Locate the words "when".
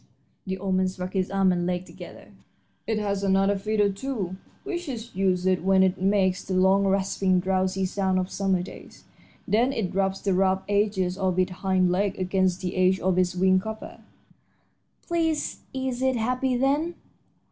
5.59-5.83